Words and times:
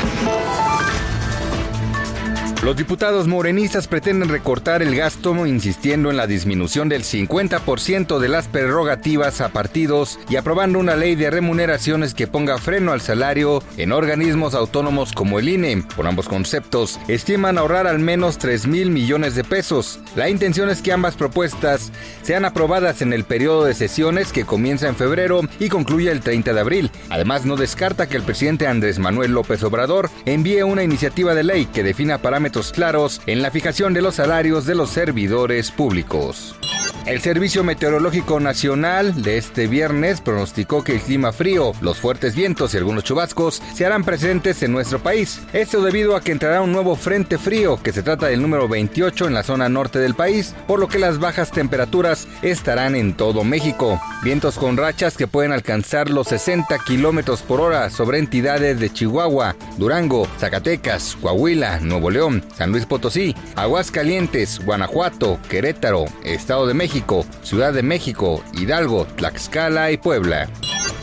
Thank 0.00 0.52
you. 0.52 0.57
Los 2.68 2.76
diputados 2.76 3.26
morenistas 3.26 3.88
pretenden 3.88 4.28
recortar 4.28 4.82
el 4.82 4.94
gasto 4.94 5.46
insistiendo 5.46 6.10
en 6.10 6.18
la 6.18 6.26
disminución 6.26 6.90
del 6.90 7.02
50% 7.02 8.18
de 8.18 8.28
las 8.28 8.46
prerrogativas 8.46 9.40
a 9.40 9.48
partidos 9.48 10.20
y 10.28 10.36
aprobando 10.36 10.78
una 10.78 10.94
ley 10.94 11.14
de 11.14 11.30
remuneraciones 11.30 12.12
que 12.12 12.26
ponga 12.26 12.58
freno 12.58 12.92
al 12.92 13.00
salario 13.00 13.62
en 13.78 13.90
organismos 13.90 14.54
autónomos 14.54 15.12
como 15.12 15.38
el 15.38 15.48
INE. 15.48 15.82
Por 15.96 16.06
ambos 16.06 16.28
conceptos, 16.28 17.00
estiman 17.08 17.56
ahorrar 17.56 17.86
al 17.86 18.00
menos 18.00 18.36
3 18.36 18.66
mil 18.66 18.90
millones 18.90 19.34
de 19.34 19.44
pesos. 19.44 20.00
La 20.14 20.28
intención 20.28 20.68
es 20.68 20.82
que 20.82 20.92
ambas 20.92 21.14
propuestas 21.16 21.90
sean 22.20 22.44
aprobadas 22.44 23.00
en 23.00 23.14
el 23.14 23.24
periodo 23.24 23.64
de 23.64 23.72
sesiones 23.72 24.30
que 24.30 24.44
comienza 24.44 24.88
en 24.88 24.96
febrero 24.96 25.40
y 25.58 25.70
concluye 25.70 26.10
el 26.10 26.20
30 26.20 26.52
de 26.52 26.60
abril. 26.60 26.90
Además, 27.08 27.46
no 27.46 27.56
descarta 27.56 28.10
que 28.10 28.18
el 28.18 28.24
presidente 28.24 28.66
Andrés 28.66 28.98
Manuel 28.98 29.32
López 29.32 29.62
Obrador 29.62 30.10
envíe 30.26 30.62
una 30.64 30.82
iniciativa 30.82 31.34
de 31.34 31.44
ley 31.44 31.64
que 31.64 31.82
defina 31.82 32.18
parámetros 32.18 32.57
claros 32.66 33.20
en 33.26 33.40
la 33.40 33.50
fijación 33.50 33.94
de 33.94 34.02
los 34.02 34.16
salarios 34.16 34.66
de 34.66 34.74
los 34.74 34.90
servidores 34.90 35.70
públicos. 35.70 36.56
El 37.08 37.22
Servicio 37.22 37.64
Meteorológico 37.64 38.38
Nacional 38.38 39.22
de 39.22 39.38
este 39.38 39.66
viernes 39.66 40.20
pronosticó 40.20 40.84
que 40.84 40.92
el 40.92 41.00
clima 41.00 41.32
frío, 41.32 41.72
los 41.80 41.96
fuertes 41.96 42.34
vientos 42.34 42.74
y 42.74 42.76
algunos 42.76 43.02
chubascos 43.02 43.62
se 43.74 43.86
harán 43.86 44.04
presentes 44.04 44.62
en 44.62 44.72
nuestro 44.72 44.98
país. 44.98 45.40
Esto 45.54 45.80
debido 45.80 46.16
a 46.16 46.20
que 46.20 46.32
entrará 46.32 46.60
un 46.60 46.70
nuevo 46.70 46.96
frente 46.96 47.38
frío, 47.38 47.82
que 47.82 47.94
se 47.94 48.02
trata 48.02 48.26
del 48.26 48.42
número 48.42 48.68
28 48.68 49.26
en 49.26 49.32
la 49.32 49.42
zona 49.42 49.70
norte 49.70 49.98
del 49.98 50.14
país, 50.14 50.54
por 50.66 50.80
lo 50.80 50.88
que 50.88 50.98
las 50.98 51.18
bajas 51.18 51.50
temperaturas 51.50 52.28
estarán 52.42 52.94
en 52.94 53.14
todo 53.14 53.42
México. 53.42 53.98
Vientos 54.22 54.58
con 54.58 54.76
rachas 54.76 55.16
que 55.16 55.26
pueden 55.26 55.52
alcanzar 55.52 56.10
los 56.10 56.28
60 56.28 56.78
kilómetros 56.80 57.40
por 57.40 57.62
hora 57.62 57.88
sobre 57.88 58.18
entidades 58.18 58.80
de 58.80 58.92
Chihuahua, 58.92 59.56
Durango, 59.78 60.28
Zacatecas, 60.38 61.16
Coahuila, 61.22 61.80
Nuevo 61.80 62.10
León, 62.10 62.44
San 62.54 62.70
Luis 62.70 62.84
Potosí, 62.84 63.34
Aguascalientes, 63.56 64.62
Guanajuato, 64.62 65.38
Querétaro, 65.48 66.04
Estado 66.22 66.66
de 66.66 66.74
México 66.74 66.97
Ciudad 67.42 67.72
de 67.72 67.82
México, 67.82 68.42
Hidalgo, 68.54 69.06
Tlaxcala 69.16 69.90
y 69.92 69.96
Puebla. 69.96 70.48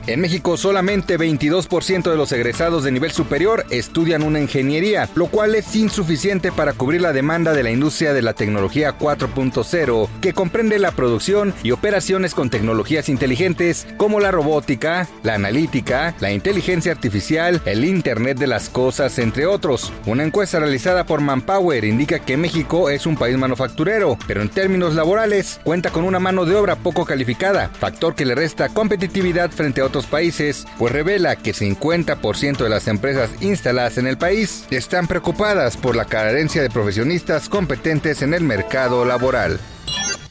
En 0.07 0.21
México 0.21 0.55
solamente 0.55 1.17
22% 1.17 2.11
de 2.11 2.15
los 2.15 2.31
egresados 2.31 2.83
de 2.83 2.91
nivel 2.91 3.11
superior 3.11 3.65
estudian 3.71 4.21
una 4.21 4.39
ingeniería, 4.39 5.09
lo 5.15 5.25
cual 5.27 5.55
es 5.55 5.75
insuficiente 5.75 6.51
para 6.51 6.73
cubrir 6.73 7.01
la 7.01 7.11
demanda 7.11 7.53
de 7.53 7.63
la 7.63 7.71
industria 7.71 8.13
de 8.13 8.21
la 8.21 8.33
tecnología 8.33 8.99
4.0, 8.99 10.07
que 10.21 10.33
comprende 10.33 10.77
la 10.77 10.91
producción 10.91 11.55
y 11.63 11.71
operaciones 11.71 12.35
con 12.35 12.51
tecnologías 12.51 13.09
inteligentes 13.09 13.87
como 13.97 14.19
la 14.19 14.29
robótica, 14.29 15.07
la 15.23 15.33
analítica, 15.33 16.13
la 16.19 16.31
inteligencia 16.31 16.91
artificial, 16.91 17.59
el 17.65 17.83
Internet 17.83 18.37
de 18.37 18.45
las 18.45 18.69
Cosas, 18.69 19.17
entre 19.17 19.47
otros. 19.47 19.91
Una 20.05 20.23
encuesta 20.23 20.59
realizada 20.59 21.07
por 21.07 21.21
Manpower 21.21 21.83
indica 21.83 22.19
que 22.19 22.37
México 22.37 22.91
es 22.91 23.07
un 23.07 23.17
país 23.17 23.39
manufacturero, 23.39 24.19
pero 24.27 24.43
en 24.43 24.49
términos 24.49 24.93
laborales 24.93 25.59
cuenta 25.63 25.89
con 25.89 26.03
una 26.03 26.19
mano 26.19 26.45
de 26.45 26.53
obra 26.53 26.75
poco 26.75 27.05
calificada, 27.05 27.71
factor 27.79 28.13
que 28.13 28.25
le 28.25 28.35
resta 28.35 28.69
competitividad 28.69 29.49
frente 29.49 29.81
a 29.81 29.85
otros 29.85 29.94
países, 30.05 30.67
pues 30.77 30.91
revela 30.91 31.37
que 31.37 31.53
50% 31.53 32.57
de 32.57 32.69
las 32.69 32.87
empresas 32.89 33.29
instaladas 33.39 33.97
en 33.97 34.07
el 34.07 34.17
país 34.17 34.65
están 34.69 35.07
preocupadas 35.07 35.77
por 35.77 35.95
la 35.95 36.05
carencia 36.05 36.61
de 36.61 36.69
profesionistas 36.69 37.47
competentes 37.47 38.21
en 38.21 38.33
el 38.33 38.43
mercado 38.43 39.05
laboral. 39.05 39.59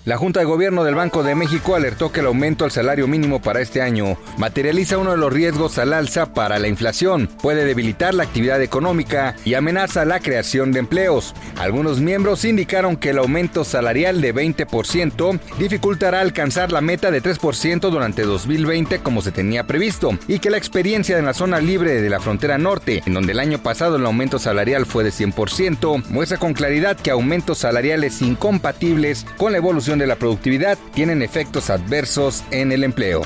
La 0.04 0.18
Junta 0.18 0.40
de 0.40 0.44
Gobierno 0.44 0.84
del 0.84 0.96
Banco 0.96 1.22
de 1.22 1.34
México 1.34 1.74
alertó 1.74 2.12
que 2.12 2.20
el 2.20 2.26
aumento 2.26 2.66
al 2.66 2.70
salario 2.70 3.06
mínimo 3.06 3.40
para 3.40 3.62
este 3.62 3.80
año 3.80 4.18
materializa 4.36 4.98
uno 4.98 5.12
de 5.12 5.16
los 5.16 5.32
riesgos 5.32 5.78
al 5.78 5.94
alza 5.94 6.34
para 6.34 6.58
la 6.58 6.68
inflación, 6.68 7.26
puede 7.40 7.64
debilitar 7.64 8.12
la 8.12 8.24
actividad 8.24 8.60
económica 8.60 9.34
y 9.46 9.54
amenaza 9.54 10.04
la 10.04 10.20
creación 10.20 10.72
de 10.72 10.80
empleos. 10.80 11.32
Algunos 11.56 12.00
miembros 12.00 12.44
indicaron 12.44 12.98
que 12.98 13.10
el 13.10 13.18
aumento 13.18 13.64
salarial 13.64 14.20
de 14.20 14.34
20% 14.34 15.40
dificultará 15.58 16.20
alcanzar 16.20 16.70
la 16.70 16.82
meta 16.82 17.10
de 17.10 17.22
3% 17.22 17.88
durante 17.88 18.24
2020 18.24 18.98
como 18.98 19.22
se 19.22 19.32
tenía 19.32 19.64
previsto 19.64 20.18
y 20.28 20.38
que 20.38 20.50
la 20.50 20.58
experiencia 20.58 21.18
en 21.18 21.24
la 21.24 21.32
zona 21.32 21.60
libre 21.60 22.02
de 22.02 22.10
la 22.10 22.20
frontera 22.20 22.58
norte, 22.58 23.02
en 23.06 23.14
donde 23.14 23.32
el 23.32 23.40
año 23.40 23.62
pasado 23.62 23.96
el 23.96 24.04
aumento 24.04 24.38
salarial 24.38 24.84
fue 24.84 25.02
de 25.02 25.12
100%, 25.12 26.04
muestra 26.10 26.36
con 26.36 26.52
claridad 26.52 26.94
que 26.94 27.10
aumentos 27.10 27.56
salariales 27.56 28.20
incompatibles 28.20 29.24
con 29.38 29.52
la 29.52 29.58
evolución 29.58 29.93
de 29.98 30.06
la 30.06 30.16
productividad 30.16 30.78
tienen 30.94 31.22
efectos 31.22 31.70
adversos 31.70 32.42
en 32.50 32.72
el 32.72 32.84
empleo. 32.84 33.22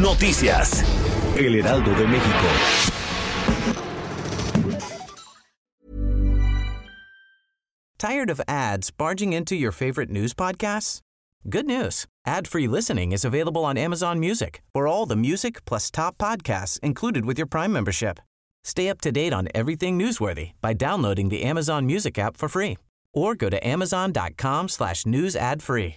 Noticias. 0.00 0.84
El 1.36 1.54
Heraldo 1.56 1.92
de 1.94 2.06
México. 2.06 2.46
Tired 7.98 8.30
of 8.30 8.40
ads 8.46 8.90
barging 8.90 9.32
into 9.32 9.56
your 9.56 9.72
favorite 9.72 10.10
news 10.10 10.34
podcasts? 10.34 11.00
Good 11.48 11.66
news. 11.66 12.06
Ad-free 12.26 12.68
listening 12.68 13.12
is 13.12 13.24
available 13.24 13.64
on 13.64 13.78
Amazon 13.78 14.18
Music 14.18 14.62
for 14.74 14.86
all 14.86 15.06
the 15.06 15.16
music 15.16 15.64
plus 15.64 15.90
top 15.90 16.18
podcasts 16.18 16.78
included 16.80 17.24
with 17.24 17.38
your 17.38 17.46
Prime 17.46 17.72
membership. 17.72 18.18
Stay 18.64 18.88
up 18.88 19.00
to 19.00 19.12
date 19.12 19.32
on 19.32 19.48
everything 19.54 19.98
newsworthy 19.98 20.52
by 20.60 20.72
downloading 20.72 21.28
the 21.28 21.42
Amazon 21.44 21.86
Music 21.86 22.18
app 22.18 22.36
for 22.36 22.48
free 22.48 22.76
or 23.14 23.34
go 23.34 23.48
to 23.48 23.66
amazon.com 23.66 24.68
slash 24.68 25.06
news 25.06 25.34
ad 25.34 25.62
free. 25.62 25.96